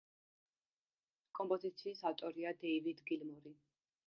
კომპოზიციის 1.39 2.01
ავტორია 2.13 2.55
დეივიდ 2.65 3.05
გილმორი. 3.13 3.57